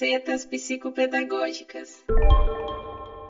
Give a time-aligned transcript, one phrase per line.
[0.00, 2.02] facetas psicopedagógicas.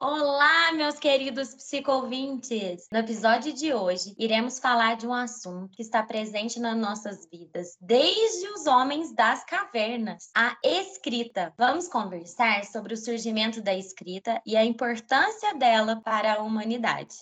[0.01, 2.87] Olá, meus queridos psicovintes!
[2.93, 7.77] No episódio de hoje, iremos falar de um assunto que está presente nas nossas vidas
[7.81, 11.53] desde os homens das cavernas, a escrita.
[11.59, 17.17] Vamos conversar sobre o surgimento da escrita e a importância dela para a humanidade.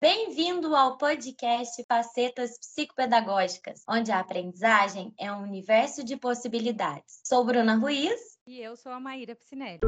[0.00, 7.20] Bem-vindo ao podcast Facetas Psicopedagógicas, onde a aprendizagem é um universo de possibilidades.
[7.24, 8.38] Sou Bruna Ruiz.
[8.46, 9.80] E eu sou a Maíra Piscinelli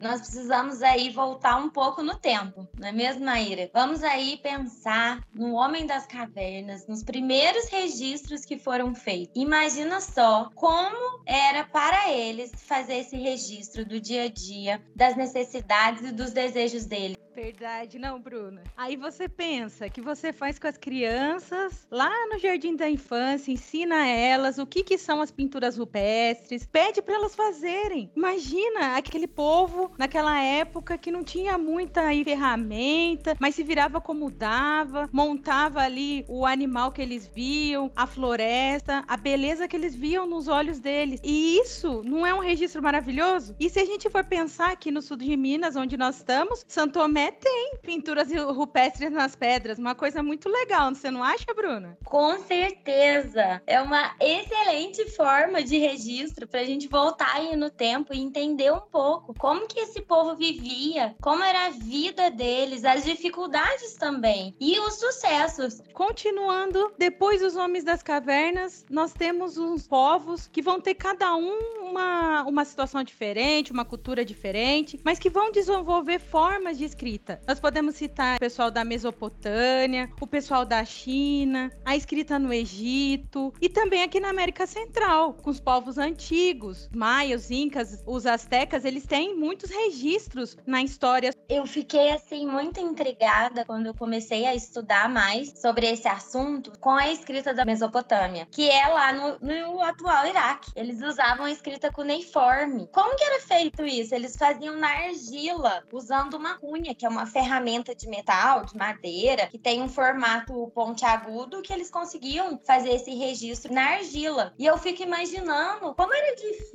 [0.00, 3.70] nós precisamos aí voltar um pouco no tempo, não é mesmo, Maíra?
[3.72, 9.34] Vamos aí pensar no Homem das Cavernas, nos primeiros registros que foram feitos.
[9.36, 16.02] Imagina só como era para eles fazer esse registro do dia a dia, das necessidades
[16.02, 17.18] e dos desejos deles.
[17.34, 18.62] Verdade, não, Bruna.
[18.76, 24.06] Aí você pensa que você faz com as crianças lá no jardim da infância, ensina
[24.06, 28.10] elas o que, que são as pinturas rupestres, pede para elas fazerem.
[28.16, 35.08] Imagina aquele povo naquela época que não tinha muita ferramenta, mas se virava como dava,
[35.12, 40.48] montava ali o animal que eles viam, a floresta, a beleza que eles viam nos
[40.48, 41.20] olhos deles.
[41.22, 43.54] E isso não é um registro maravilhoso?
[43.60, 46.94] E se a gente for pensar aqui no sul de Minas, onde nós estamos, Santo
[46.94, 51.98] Tomé tem pinturas rupestres nas pedras, uma coisa muito legal, você não acha, Bruna?
[52.04, 53.60] Com certeza.
[53.66, 58.72] É uma excelente forma de registro para a gente voltar aí no tempo e entender
[58.72, 64.54] um pouco como que esse povo vivia, como era a vida deles, as dificuldades também
[64.60, 65.82] e os sucessos.
[65.92, 71.80] Continuando, depois dos homens das cavernas, nós temos uns povos que vão ter cada um
[71.90, 77.40] uma, uma situação diferente, uma cultura diferente, mas que vão desenvolver formas de escrita escrita.
[77.46, 83.52] Nós podemos citar o pessoal da Mesopotâmia, o pessoal da China, a escrita no Egito
[83.60, 89.06] e também aqui na América Central, com os povos antigos, maias, incas, os astecas, eles
[89.06, 91.34] têm muitos registros na história.
[91.48, 96.90] Eu fiquei assim muito intrigada quando eu comecei a estudar mais sobre esse assunto com
[96.90, 100.70] a escrita da Mesopotâmia, que é lá no, no atual Iraque.
[100.76, 102.88] Eles usavam a escrita cuneiforme.
[102.92, 104.14] Como que era feito isso?
[104.14, 109.46] Eles faziam na argila, usando uma cunha que é uma ferramenta de metal, de madeira,
[109.46, 114.52] que tem um formato pontiagudo que eles conseguiam fazer esse registro na argila.
[114.58, 116.69] E eu fico imaginando como era difícil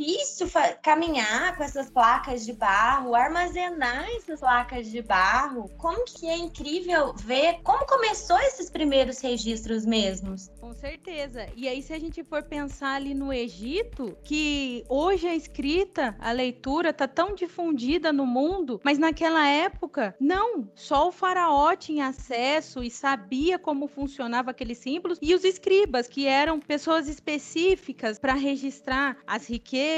[0.82, 5.70] caminhar com essas placas de barro, armazenar essas placas de barro.
[5.78, 10.50] Como que é incrível ver como começou esses primeiros registros mesmos.
[10.60, 11.48] Com certeza.
[11.56, 16.32] E aí, se a gente for pensar ali no Egito, que hoje a escrita, a
[16.32, 22.84] leitura tá tão difundida no mundo, mas naquela época não, só o faraó tinha acesso
[22.84, 29.18] e sabia como funcionava aqueles símbolos e os escribas, que eram pessoas específicas para registrar
[29.26, 29.95] as riquezas,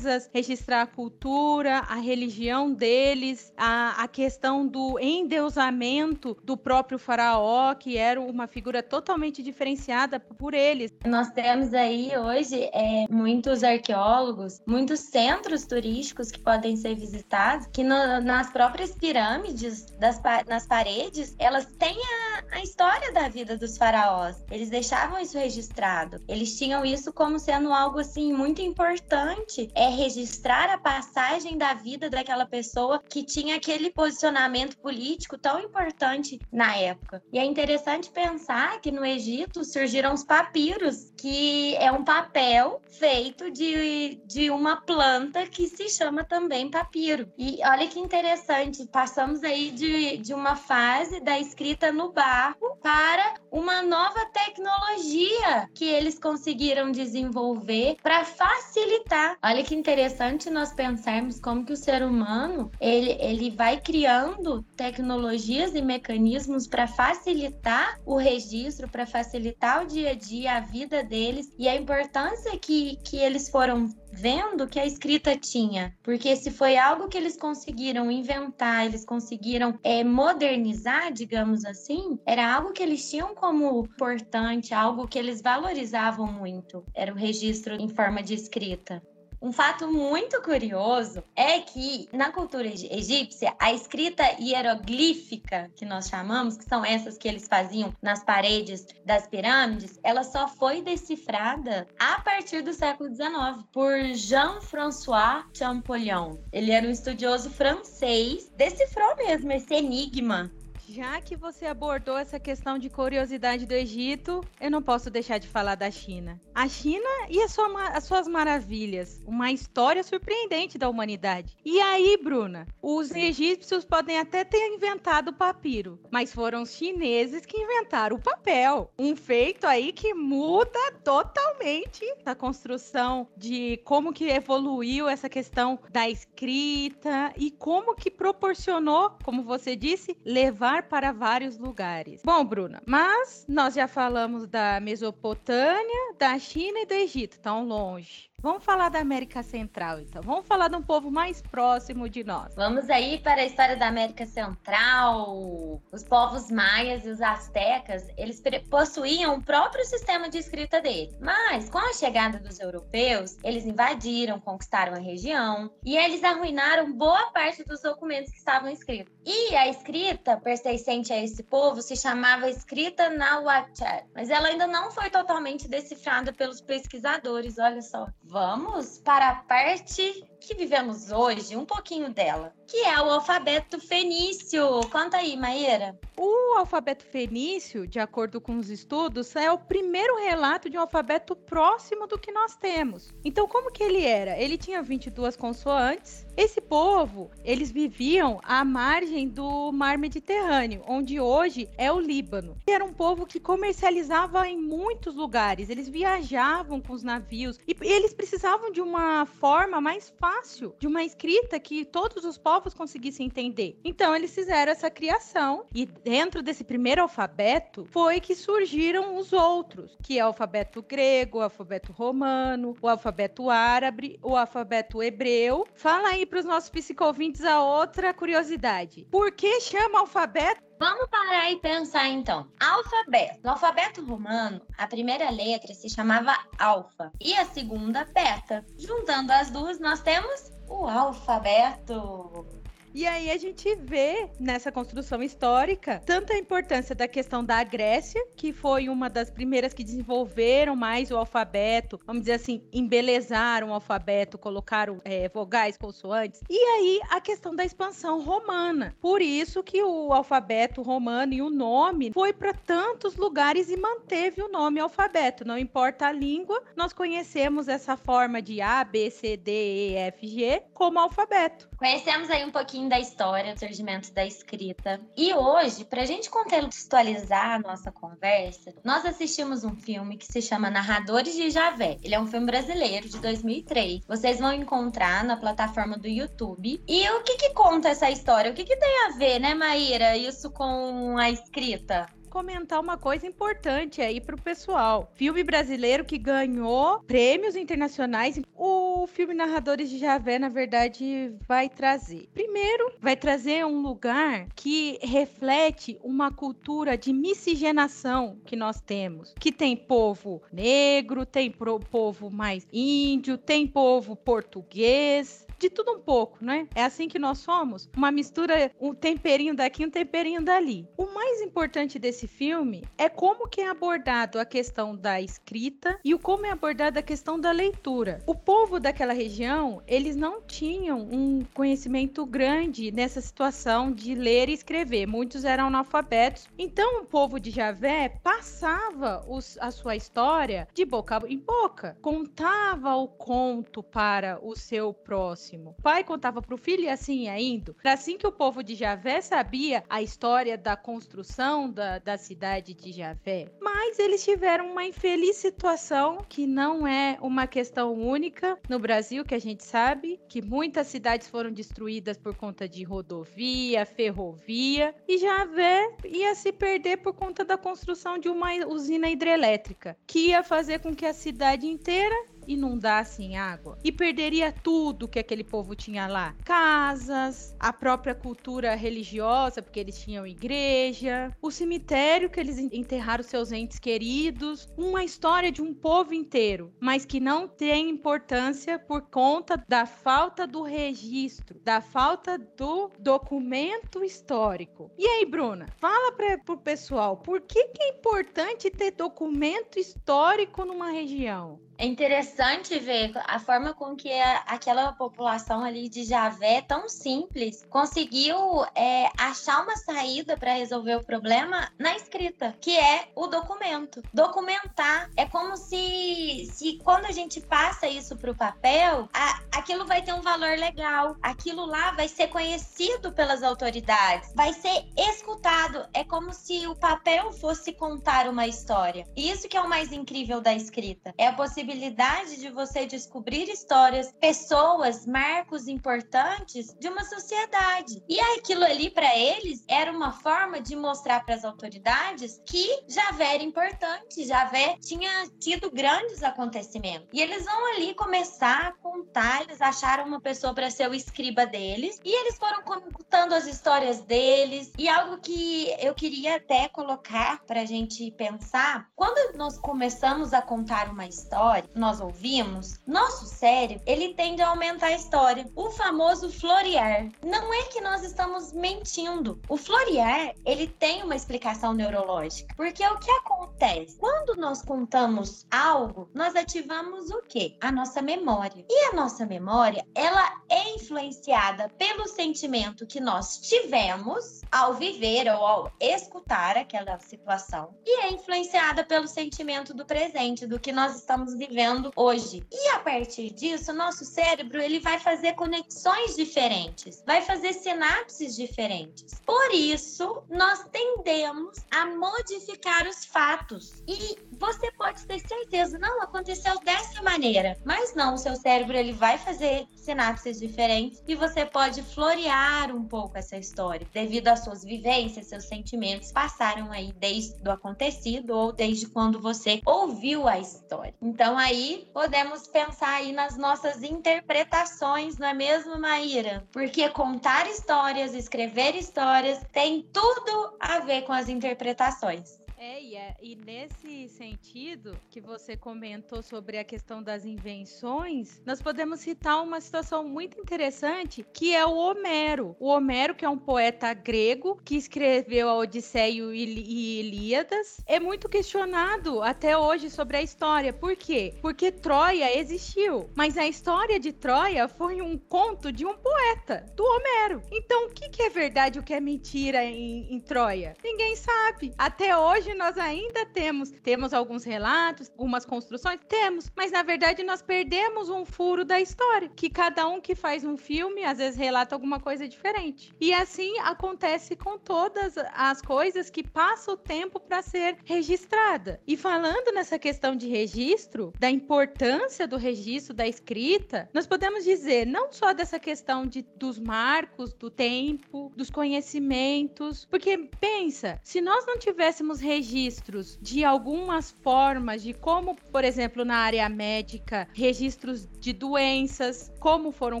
[0.32, 7.96] registrar a cultura, a religião deles, a, a questão do endeusamento do próprio faraó, que
[7.96, 10.92] era uma figura totalmente diferenciada por eles.
[11.06, 17.82] Nós temos aí hoje é, muitos arqueólogos, muitos centros turísticos que podem ser visitados, que
[17.82, 23.76] no, nas próprias pirâmides das, nas paredes, elas têm a, a história da vida dos
[23.76, 24.36] faraós.
[24.50, 26.20] Eles deixavam isso registrado.
[26.28, 32.10] Eles tinham isso como sendo algo assim muito importante, é registrar a passagem da vida
[32.10, 37.22] daquela pessoa que tinha aquele posicionamento político tão importante na época.
[37.32, 43.50] E é interessante pensar que no Egito surgiram os papiros, que é um papel feito
[43.50, 47.30] de, de uma planta que se chama também papiro.
[47.38, 53.34] E olha que interessante, passamos aí de, de uma fase da escrita no barro para
[53.50, 59.36] uma nova tecnologia que eles conseguiram desenvolver para facilitar.
[59.42, 65.74] Olha que interessante nós pensarmos como que o ser humano ele, ele vai criando tecnologias
[65.74, 71.52] e mecanismos para facilitar o registro, para facilitar o dia a dia, a vida deles
[71.58, 76.76] e a importância que, que eles foram vendo que a escrita tinha, porque se foi
[76.76, 83.08] algo que eles conseguiram inventar, eles conseguiram é, modernizar, digamos assim, era algo que eles
[83.08, 86.84] tinham como importante, algo que eles valorizavam muito.
[86.94, 89.02] Era o registro em forma de escrita.
[89.42, 96.58] Um fato muito curioso é que na cultura egípcia, a escrita hieroglífica, que nós chamamos,
[96.58, 102.20] que são essas que eles faziam nas paredes das pirâmides, ela só foi decifrada a
[102.20, 106.36] partir do século XIX por Jean-François Champollion.
[106.52, 110.50] Ele era um estudioso francês, decifrou mesmo esse enigma
[110.92, 115.46] Já que você abordou essa questão de curiosidade do Egito, eu não posso deixar de
[115.46, 116.40] falar da China.
[116.52, 121.56] A China e sua, as suas maravilhas, uma história surpreendente da humanidade.
[121.64, 127.46] E aí, Bruna, os egípcios podem até ter inventado o papiro, mas foram os chineses
[127.46, 128.90] que inventaram o papel.
[128.98, 136.10] Um feito aí que muda totalmente a construção de como que evoluiu essa questão da
[136.10, 142.22] escrita e como que proporcionou, como você disse, levar para vários lugares.
[142.24, 148.29] Bom, Bruna, mas nós já falamos da Mesopotâmia, da China e do Egito, tão longe.
[148.42, 150.22] Vamos falar da América Central, então.
[150.22, 152.54] Vamos falar de um povo mais próximo de nós.
[152.54, 155.82] Vamos aí para a história da América Central.
[155.92, 161.14] Os povos maias e os astecas, eles possuíam o próprio sistema de escrita deles.
[161.20, 167.30] Mas, com a chegada dos europeus, eles invadiram, conquistaram a região e eles arruinaram boa
[167.32, 169.12] parte dos documentos que estavam escritos.
[169.24, 174.90] E a escrita pertencente a esse povo se chamava escrita Nahuatl, mas ela ainda não
[174.90, 178.06] foi totalmente decifrada pelos pesquisadores, olha só.
[178.30, 184.80] Vamos para a parte que vivemos hoje, um pouquinho dela, que é o alfabeto fenício.
[184.90, 185.98] Conta aí, Maíra.
[186.16, 191.36] O alfabeto fenício, de acordo com os estudos, é o primeiro relato de um alfabeto
[191.36, 193.10] próximo do que nós temos.
[193.24, 194.38] Então, como que ele era?
[194.38, 196.26] Ele tinha 22 consoantes.
[196.36, 202.56] Esse povo, eles viviam à margem do mar Mediterrâneo, onde hoje é o Líbano.
[202.66, 205.68] Era um povo que comercializava em muitos lugares.
[205.68, 210.29] Eles viajavam com os navios e eles precisavam de uma forma mais fácil,
[210.78, 213.78] de uma escrita que todos os povos conseguissem entender.
[213.84, 219.96] Então, eles fizeram essa criação e dentro desse primeiro alfabeto foi que surgiram os outros,
[220.02, 225.66] que é o alfabeto grego, o alfabeto romano, o alfabeto árabe, o alfabeto hebreu.
[225.74, 229.06] Fala aí para os nossos psicovintes a outra curiosidade.
[229.10, 232.48] Por que chama alfabeto Vamos parar e pensar então.
[232.58, 233.40] Alfabeto.
[233.44, 238.64] No alfabeto romano, a primeira letra se chamava alfa e a segunda beta.
[238.78, 242.46] Juntando as duas, nós temos o alfabeto.
[242.92, 248.20] E aí a gente vê nessa construção histórica tanto a importância da questão da Grécia,
[248.36, 253.74] que foi uma das primeiras que desenvolveram mais o alfabeto, vamos dizer assim, embelezaram o
[253.74, 256.40] alfabeto, colocaram é, vogais, consoantes.
[256.50, 258.94] E aí a questão da expansão romana.
[259.00, 264.42] Por isso que o alfabeto romano e o nome foi para tantos lugares e manteve
[264.42, 265.44] o nome alfabeto.
[265.44, 270.26] Não importa a língua, nós conhecemos essa forma de A, B, C, D, E, F,
[270.26, 271.68] G como alfabeto.
[271.76, 275.00] Conhecemos aí um pouquinho da história, do surgimento da escrita.
[275.16, 280.40] E hoje, para a gente contextualizar a nossa conversa, nós assistimos um filme que se
[280.40, 281.96] chama Narradores de Javé.
[282.02, 284.06] Ele é um filme brasileiro de 2003.
[284.06, 286.82] Vocês vão encontrar na plataforma do YouTube.
[286.86, 288.50] E o que que conta essa história?
[288.50, 292.06] O que que tem a ver, né, Maíra, isso com a escrita?
[292.30, 295.10] Comentar uma coisa importante aí pro pessoal.
[295.14, 298.40] Filme brasileiro que ganhou prêmios internacionais.
[298.54, 302.28] O filme Narradores de Javé, na verdade, vai trazer.
[302.32, 309.34] Primeiro, vai trazer um lugar que reflete uma cultura de miscigenação que nós temos.
[309.38, 316.38] Que tem povo negro, tem povo mais índio, tem povo português, de tudo um pouco,
[316.40, 316.66] né?
[316.74, 317.88] É assim que nós somos.
[317.94, 320.88] Uma mistura, um temperinho daqui, um temperinho dali.
[320.96, 326.14] O mais importante desse filme é como que é abordado a questão da escrita e
[326.14, 328.22] o como é abordada a questão da leitura.
[328.26, 334.54] O povo daquela região, eles não tinham um conhecimento grande nessa situação de ler e
[334.54, 335.06] escrever.
[335.06, 336.48] Muitos eram analfabetos.
[336.58, 342.94] Então, o povo de Javé passava os, a sua história de boca em boca, contava
[342.96, 345.74] o conto para o seu próximo próximo.
[345.78, 347.74] O pai contava para o filho e assim ia indo.
[347.84, 352.92] Assim que o povo de Javé sabia a história da construção da, da cidade de
[352.92, 353.50] Javé.
[353.60, 359.34] Mas eles tiveram uma infeliz situação que não é uma questão única no Brasil, que
[359.34, 365.90] a gente sabe que muitas cidades foram destruídas por conta de rodovia, ferrovia, e Javé
[366.04, 370.94] ia se perder por conta da construção de uma usina hidrelétrica, que ia fazer com
[370.94, 372.14] que a cidade inteira
[372.50, 379.62] inundassem água e perderia tudo que aquele povo tinha lá: casas, a própria cultura religiosa,
[379.62, 385.62] porque eles tinham igreja, o cemitério que eles enterraram seus entes queridos, uma história de
[385.62, 391.80] um povo inteiro, mas que não tem importância por conta da falta do registro, da
[391.80, 394.90] falta do documento histórico.
[394.98, 400.64] E aí, Bruna, fala para o pessoal, por que, que é importante ter documento histórico
[400.64, 401.60] numa região?
[401.78, 406.88] É interessante interessante ver a forma com que a, aquela população ali de Javé, tão
[406.88, 413.26] simples, conseguiu é, achar uma saída para resolver o problema na escrita, que é o
[413.26, 414.02] documento.
[414.14, 419.84] Documentar é como se, se quando a gente passa isso para o papel, a, aquilo
[419.84, 425.86] vai ter um valor legal, aquilo lá vai ser conhecido pelas autoridades, vai ser escutado.
[425.92, 429.06] É como se o papel fosse contar uma história.
[429.14, 431.12] E isso que é o mais incrível da escrita.
[431.18, 438.02] É a possibilidade de você descobrir histórias, pessoas, marcos importantes de uma sociedade.
[438.08, 443.34] E aquilo ali para eles era uma forma de mostrar para as autoridades que Javé
[443.34, 447.08] era importante, Javé tinha tido grandes acontecimentos.
[447.12, 451.46] E eles vão ali começar a contar, eles acharam uma pessoa para ser o escriba
[451.46, 454.72] deles e eles foram contando as histórias deles.
[454.78, 460.42] E algo que eu queria até colocar para a gente pensar, quando nós começamos a
[460.42, 465.46] contar uma história, nós ouvimos, nosso cérebro, ele tende a aumentar a história.
[465.54, 467.08] O famoso florear.
[467.24, 469.40] Não é que nós estamos mentindo.
[469.48, 472.52] O florear, ele tem uma explicação neurológica.
[472.56, 473.96] Porque o que acontece?
[473.98, 477.56] Quando nós contamos algo, nós ativamos o quê?
[477.60, 478.64] A nossa memória.
[478.68, 485.46] E a nossa memória, ela é influenciada pelo sentimento que nós tivemos ao viver ou
[485.46, 491.34] ao escutar aquela situação e é influenciada pelo sentimento do presente, do que nós estamos
[491.36, 492.42] vivendo hoje.
[492.50, 499.20] E a partir disso, nosso cérebro ele vai fazer conexões diferentes, vai fazer sinapses diferentes.
[499.26, 503.82] Por isso, nós tendemos a modificar os fatos.
[503.86, 508.92] E você pode ter certeza, não aconteceu dessa maneira, mas não, o seu cérebro ele
[508.92, 514.64] vai fazer sinapses diferentes e você pode florear um pouco essa história devido às suas
[514.64, 520.94] vivências, seus sentimentos passaram aí desde o acontecido ou desde quando você ouviu a história.
[521.02, 526.44] Então aí podemos pensar aí nas nossas interpretações, não é mesmo, Maíra?
[526.52, 532.39] Porque contar histórias, escrever histórias tem tudo a ver com as interpretações.
[532.62, 538.60] É e, é, e nesse sentido que você comentou sobre a questão das invenções, nós
[538.60, 542.54] podemos citar uma situação muito interessante que é o Homero.
[542.60, 548.28] O Homero, que é um poeta grego que escreveu a Odisseia e Ilíadas, é muito
[548.28, 550.70] questionado até hoje sobre a história.
[550.70, 551.32] Por quê?
[551.40, 556.84] Porque Troia existiu, mas a história de Troia foi um conto de um poeta, do
[556.84, 557.40] Homero.
[557.50, 560.76] Então, o que, que é verdade e o que é mentira em, em Troia?
[560.84, 561.72] Ninguém sabe.
[561.78, 567.42] Até hoje nós ainda temos, temos alguns relatos, algumas construções, temos, mas na verdade nós
[567.42, 571.74] perdemos um furo da história, que cada um que faz um filme às vezes relata
[571.74, 572.92] alguma coisa diferente.
[573.00, 578.80] E assim acontece com todas as coisas que passa o tempo para ser registrada.
[578.86, 584.86] E falando nessa questão de registro, da importância do registro da escrita, nós podemos dizer
[584.86, 591.46] não só dessa questão de, dos marcos, do tempo, dos conhecimentos, porque pensa, se nós
[591.46, 598.08] não tivéssemos registro registros de algumas formas de como, por exemplo, na área médica, registros
[598.18, 600.00] de doenças, como foram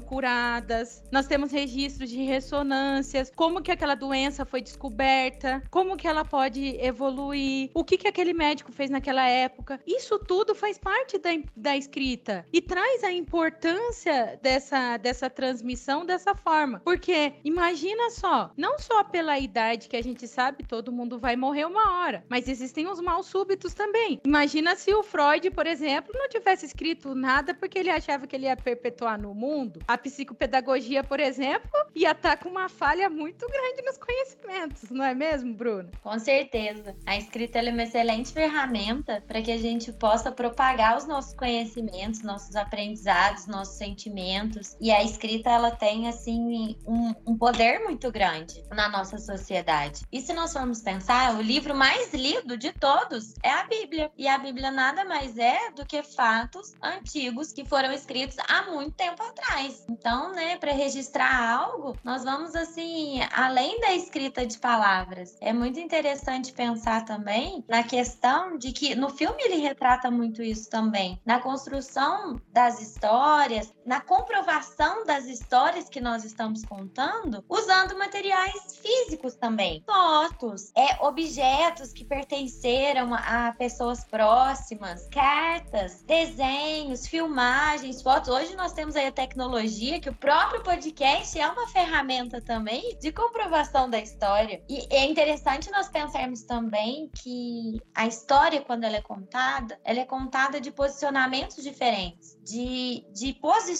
[0.00, 1.02] curadas.
[1.12, 6.76] Nós temos registros de ressonâncias, como que aquela doença foi descoberta, como que ela pode
[6.80, 9.78] evoluir, o que que aquele médico fez naquela época.
[9.86, 16.34] Isso tudo faz parte da, da escrita e traz a importância dessa, dessa transmissão dessa
[16.34, 16.80] forma.
[16.80, 21.66] Porque imagina só, não só pela idade que a gente sabe, todo mundo vai morrer
[21.66, 24.20] uma hora, mas existem os mal súbitos também.
[24.24, 28.46] Imagina se o Freud, por exemplo, não tivesse escrito nada porque ele achava que ele
[28.46, 29.80] ia perpetuar no mundo.
[29.88, 35.04] A psicopedagogia, por exemplo, ia estar tá com uma falha muito grande nos conhecimentos, não
[35.04, 35.90] é mesmo, Bruno?
[36.02, 36.94] Com certeza.
[37.04, 42.22] A escrita é uma excelente ferramenta para que a gente possa propagar os nossos conhecimentos,
[42.22, 44.76] nossos aprendizados, nossos sentimentos.
[44.80, 50.02] E a escrita, ela tem, assim, um, um poder muito grande na nossa sociedade.
[50.12, 54.10] E se nós formos pensar, o livro mais lido de todos é a Bíblia.
[54.16, 58.92] E a Bíblia nada mais é do que fatos antigos que foram escritos há muito
[58.92, 59.84] tempo atrás.
[59.88, 65.36] Então, né, para registrar algo, nós vamos assim, além da escrita de palavras.
[65.40, 70.68] É muito interessante pensar também na questão de que no filme ele retrata muito isso
[70.68, 78.78] também, na construção das histórias, na comprovação das histórias que nós estamos contando, usando materiais
[78.80, 88.28] físicos também, fotos, é objetos que pertenceram a pessoas próximas, cartas, desenhos, filmagens, fotos.
[88.28, 93.10] Hoje nós temos aí a tecnologia que o próprio podcast é uma ferramenta também de
[93.10, 94.62] comprovação da história.
[94.68, 100.04] E é interessante nós pensarmos também que a história, quando ela é contada, ela é
[100.04, 103.79] contada de posicionamentos diferentes, de, de posições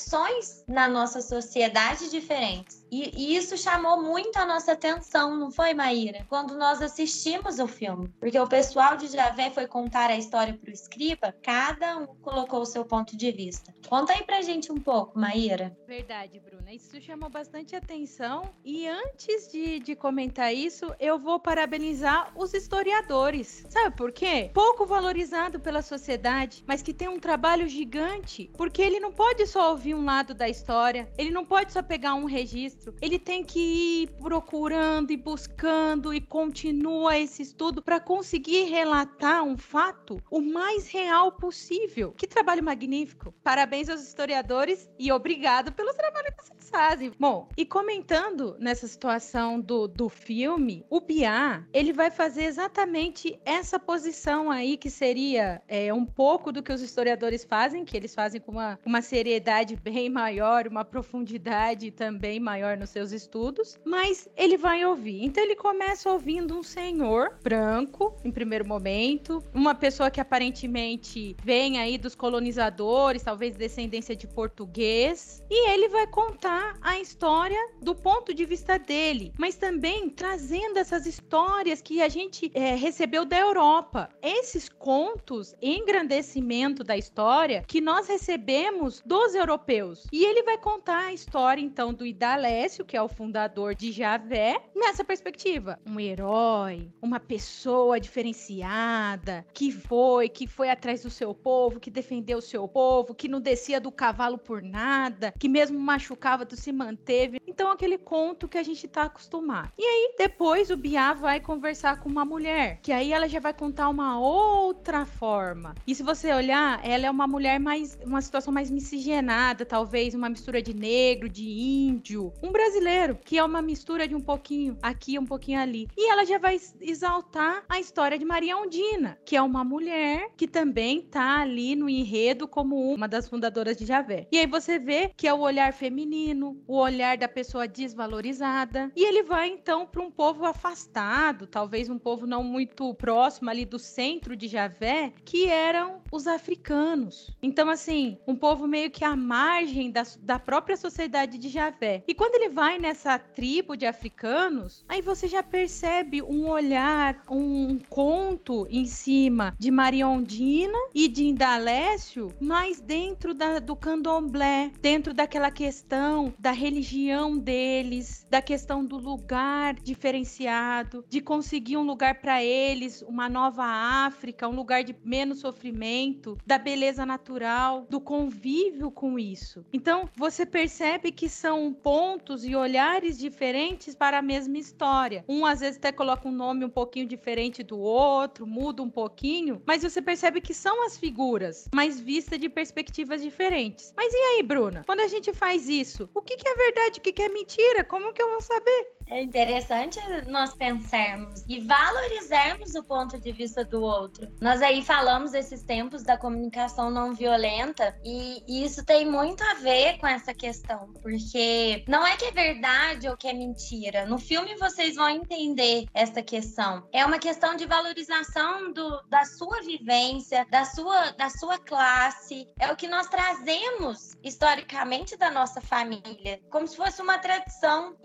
[0.67, 2.80] na nossa sociedade diferentes.
[2.91, 6.27] E, e, isso chamou muito a nossa atenção, não foi, Maíra?
[6.29, 8.13] Quando nós assistimos o filme.
[8.19, 12.61] Porque o pessoal de Javé foi contar a história para o escriba, cada um colocou
[12.63, 13.73] o seu ponto de vista.
[13.89, 15.77] Conta aí pra gente um pouco, Maíra.
[15.87, 16.73] Verdade, Bruna.
[16.73, 18.53] Isso chamou bastante atenção.
[18.65, 23.65] E antes de, de comentar isso, eu vou parabenizar os historiadores.
[23.69, 24.51] Sabe por quê?
[24.53, 28.51] Pouco valorizado pela sociedade, mas que tem um trabalho gigante.
[28.57, 32.15] Porque ele não pode só ouvir um lado da história, ele não pode só pegar
[32.15, 38.01] um registro registro, ele tem que ir procurando e buscando e continua esse estudo para
[38.01, 42.13] conseguir relatar um fato o mais real possível.
[42.13, 43.35] Que trabalho magnífico!
[43.43, 47.13] Parabéns aos historiadores e obrigado pelo trabalho que vocês fazem.
[47.19, 53.79] Bom, e comentando nessa situação do, do filme, o Biá, ele vai fazer exatamente essa
[53.79, 58.41] posição aí que seria é, um pouco do que os historiadores fazem, que eles fazem
[58.41, 64.29] com uma, uma seriedade bem maior, uma profundidade também maior melhor nos seus estudos, mas
[64.37, 65.25] ele vai ouvir.
[65.25, 71.79] Então ele começa ouvindo um senhor branco, em primeiro momento, uma pessoa que aparentemente vem
[71.79, 78.33] aí dos colonizadores, talvez descendência de português, e ele vai contar a história do ponto
[78.33, 84.09] de vista dele, mas também trazendo essas histórias que a gente é, recebeu da Europa.
[84.23, 90.07] Esses contos, engrandecimento da história que nós recebemos dos europeus.
[90.13, 93.91] E ele vai contar a história então do Idalé Alessio, que é o fundador de
[93.91, 95.79] Javé, nessa perspectiva.
[95.87, 102.37] Um herói, uma pessoa diferenciada, que foi, que foi atrás do seu povo, que defendeu
[102.37, 106.71] o seu povo, que não descia do cavalo por nada, que mesmo machucava, tu se
[106.71, 107.41] manteve.
[107.47, 109.73] Então, aquele conto que a gente tá acostumado.
[109.79, 113.55] E aí, depois, o Biá vai conversar com uma mulher, que aí ela já vai
[113.55, 115.75] contar uma outra forma.
[115.87, 120.29] E se você olhar, ela é uma mulher mais, uma situação mais miscigenada, talvez uma
[120.29, 125.19] mistura de negro, de índio, um brasileiro, que é uma mistura de um pouquinho aqui,
[125.19, 125.89] um pouquinho ali.
[125.97, 130.47] E ela já vai exaltar a história de Maria Ondina, que é uma mulher que
[130.47, 134.27] também tá ali no enredo como uma das fundadoras de Javé.
[134.31, 138.91] E aí você vê que é o olhar feminino, o olhar da pessoa desvalorizada.
[138.97, 143.65] E ele vai então para um povo afastado, talvez um povo não muito próximo ali
[143.65, 147.37] do centro de Javé, que eram os africanos.
[147.43, 152.03] Então, assim, um povo meio que à margem da, da própria sociedade de Javé.
[152.07, 157.25] E quando quando ele vai nessa tribo de africanos, aí você já percebe um olhar,
[157.29, 164.71] um conto em cima de Maria Ondina e de Indalécio, mas dentro da, do candomblé,
[164.81, 172.21] dentro daquela questão da religião deles, da questão do lugar diferenciado, de conseguir um lugar
[172.21, 178.89] para eles, uma nova África, um lugar de menos sofrimento, da beleza natural, do convívio
[178.89, 179.65] com isso.
[179.73, 185.25] Então, você percebe que são pontos pontos e olhares diferentes para a mesma história.
[185.29, 189.63] Um às vezes até coloca um nome um pouquinho diferente do outro, muda um pouquinho,
[189.67, 193.93] mas você percebe que são as figuras, mas vista de perspectivas diferentes.
[193.97, 194.85] Mas e aí, Bruna?
[194.85, 197.85] Quando a gente faz isso, o que, que é verdade, o que, que é mentira?
[197.85, 199.00] Como que eu vou saber?
[199.11, 204.29] É interessante nós pensarmos e valorizarmos o ponto de vista do outro.
[204.41, 209.99] Nós aí falamos esses tempos da comunicação não violenta e, isso tem muito a ver
[209.99, 214.07] com essa questão, porque não é que é verdade ou que é mentira.
[214.07, 216.87] No filme vocês vão entender essa questão.
[216.93, 222.47] É uma questão de valorização do, da sua vivência, da sua, da sua classe.
[222.59, 227.97] É o que nós trazemos historicamente da nossa família, como se fosse uma tradição.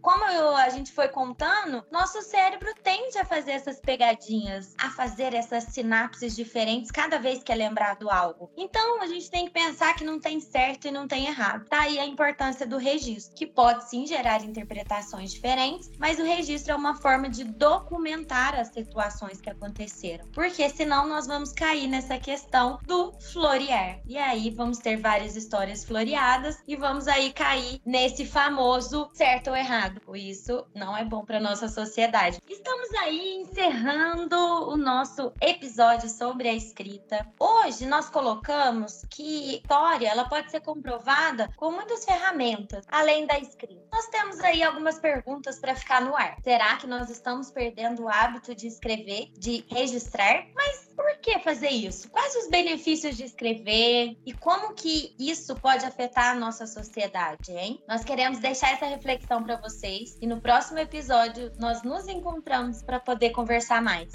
[0.00, 5.34] Como eu, a gente foi contando, nosso cérebro tende a fazer essas pegadinhas, a fazer
[5.34, 8.50] essas sinapses diferentes cada vez que é lembrado algo.
[8.56, 11.66] Então, a gente tem que pensar que não tem certo e não tem errado.
[11.68, 16.72] Tá aí a importância do registro, que pode sim gerar interpretações diferentes, mas o registro
[16.72, 20.26] é uma forma de documentar as situações que aconteceram.
[20.32, 24.00] Porque senão nós vamos cair nessa questão do florear.
[24.06, 29.56] E aí vamos ter várias histórias floreadas e vamos aí cair nesse famoso certo ou
[29.56, 30.00] errado errado.
[30.16, 32.40] Isso não é bom para nossa sociedade.
[32.48, 37.26] Estamos aí encerrando o nosso episódio sobre a escrita.
[37.38, 43.86] Hoje nós colocamos que história ela pode ser comprovada com muitas ferramentas além da escrita.
[43.92, 46.36] Nós temos aí algumas perguntas para ficar no ar.
[46.42, 50.46] Será que nós estamos perdendo o hábito de escrever, de registrar?
[50.54, 52.10] Mas por que fazer isso?
[52.10, 57.82] Quais os benefícios de escrever e como que isso pode afetar a nossa sociedade, hein?
[57.86, 62.98] Nós queremos deixar essa reflexão para vocês e no próximo episódio nós nos encontramos para
[62.98, 64.12] poder conversar mais.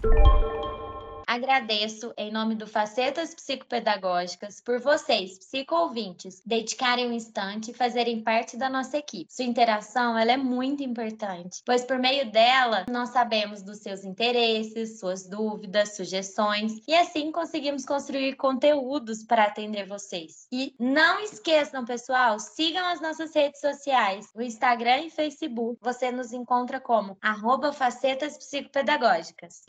[1.32, 8.58] Agradeço, em nome do Facetas Psicopedagógicas, por vocês, psico-ouvintes, dedicarem um instante e fazerem parte
[8.58, 9.32] da nossa equipe.
[9.32, 15.00] Sua interação ela é muito importante, pois por meio dela nós sabemos dos seus interesses,
[15.00, 20.50] suas dúvidas, sugestões e assim conseguimos construir conteúdos para atender vocês.
[20.52, 25.80] E não esqueçam, pessoal, sigam as nossas redes sociais, o Instagram e Facebook.
[25.82, 29.62] Você nos encontra como arroba Facetas Psicopedagógicas.